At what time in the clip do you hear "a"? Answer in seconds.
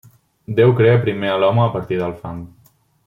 1.33-1.35, 1.67-1.69